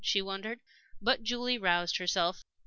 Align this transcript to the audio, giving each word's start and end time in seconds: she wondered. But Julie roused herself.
she 0.03 0.19
wondered. 0.19 0.59
But 0.99 1.21
Julie 1.21 1.59
roused 1.59 1.97
herself. 1.97 2.43